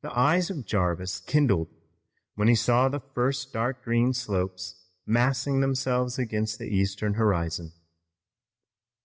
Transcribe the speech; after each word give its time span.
The 0.00 0.10
eyes 0.10 0.50
of 0.50 0.66
Jarvis 0.66 1.20
kindled 1.20 1.68
when 2.34 2.48
he 2.48 2.56
saw 2.56 2.88
the 2.88 2.98
first 2.98 3.46
line 3.46 3.48
of 3.48 3.52
dark 3.52 3.84
green 3.84 4.12
slopes 4.12 4.88
massing 5.06 5.60
themselves 5.60 6.18
against 6.18 6.58
the 6.58 6.66
eastern 6.66 7.14
horizon. 7.14 7.70